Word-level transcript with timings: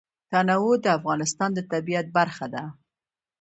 تنوع 0.31 0.75
د 0.83 0.87
افغانستان 0.97 1.49
د 1.53 1.59
طبیعت 1.71 2.07
برخه 2.17 2.45
ده. 2.53 2.63